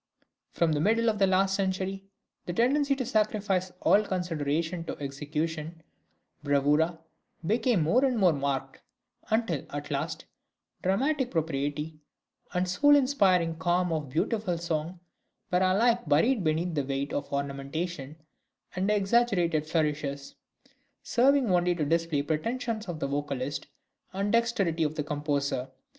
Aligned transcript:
From 0.49 0.71
the 0.71 0.79
middle 0.79 1.11
of 1.11 1.19
the 1.19 1.27
last 1.27 1.53
century 1.53 2.05
the 2.47 2.53
tendency 2.53 2.95
to 2.95 3.05
sacrifice 3.05 3.71
all 3.81 4.01
consideration 4.03 4.83
to 4.85 4.97
execution 4.97 5.83
(bravura) 6.41 6.97
became 7.45 7.83
more 7.83 8.03
and 8.03 8.17
more 8.17 8.33
marked; 8.33 8.81
until 9.29 9.63
at 9.69 9.91
last, 9.91 10.25
dramatic 10.81 11.29
propriety, 11.29 11.99
and 12.51 12.65
the 12.65 12.69
soul 12.71 12.95
inspiring 12.95 13.57
calm 13.59 13.93
of 13.93 14.09
beautiful 14.09 14.57
song, 14.57 14.99
were 15.51 15.59
alike 15.61 16.09
buried 16.09 16.43
beneath 16.43 16.73
the 16.73 16.83
weight 16.83 17.13
of 17.13 17.31
ornamentation 17.31 18.15
and 18.75 18.89
exaggerated 18.89 19.67
flourishes, 19.67 20.33
serving 21.03 21.47
only 21.51 21.75
to 21.75 21.85
display 21.85 22.21
the 22.21 22.27
pretensions 22.27 22.87
of 22.87 22.99
the 22.99 23.07
vocalist 23.07 23.67
and 24.13 24.29
the 24.33 24.39
dexterity 24.39 24.81
of 24.83 24.95
the 24.95 25.03
composer. 25.03 25.69